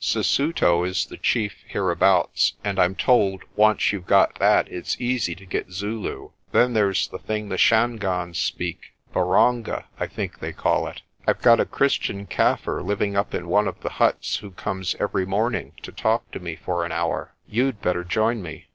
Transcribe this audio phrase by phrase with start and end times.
[0.03, 5.45] Sesuto is the chief hereabouts, and I'm told once you've got that it's easy to
[5.45, 6.31] get Zulu.
[6.51, 11.03] Then there's the thing the Shangaans speak Baronga, I think they call it.
[11.27, 15.27] I've got a Christian Kaffir living up in one of the huts who comes every
[15.27, 17.33] morning to talk to me for an hour.
[17.47, 18.65] You'd better join me."